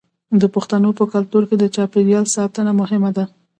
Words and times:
د 0.41 0.43
پښتنو 0.55 0.89
په 0.99 1.05
کلتور 1.13 1.43
کې 1.49 1.55
د 1.59 1.65
چاپیریال 1.75 2.25
ساتنه 2.35 2.71
مهمه 2.81 3.11
ده. 3.17 3.25